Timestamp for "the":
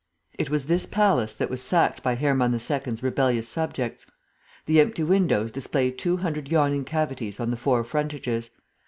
4.65-4.79, 7.51-7.55